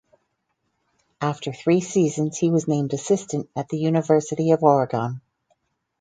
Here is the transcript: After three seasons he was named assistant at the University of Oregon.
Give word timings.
After 1.21 1.53
three 1.53 1.79
seasons 1.79 2.39
he 2.39 2.49
was 2.49 2.67
named 2.67 2.91
assistant 2.95 3.47
at 3.55 3.69
the 3.69 3.77
University 3.77 4.49
of 4.49 4.63
Oregon. 4.63 5.21